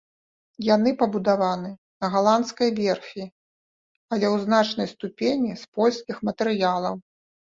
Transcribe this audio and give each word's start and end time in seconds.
Яны 0.75 0.91
пабудаваны 1.01 1.69
на 2.01 2.07
галандскай 2.13 2.69
верфі, 2.79 3.23
але 4.15 4.25
ў 4.33 4.47
значнай 4.47 4.87
ступені 4.93 5.51
з 5.65 5.81
польскіх 5.81 6.17
матэрыялаў. 6.31 6.95